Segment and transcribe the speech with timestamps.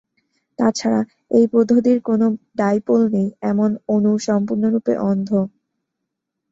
[0.59, 1.01] তাছাড়া,
[1.31, 2.21] এই পদ্ধতির কোন
[2.57, 5.29] ডাইপোল নেই এমন অণুর সম্পূর্ণরূপে অন্ধ।